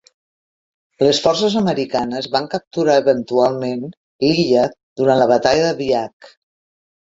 [1.07, 3.85] Les forces americanes van capturar eventualment
[4.29, 4.65] l'illa
[5.03, 6.33] durant la batalla de Biak.